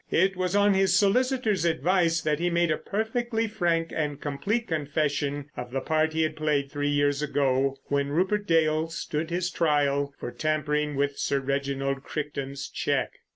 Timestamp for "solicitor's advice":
0.97-2.21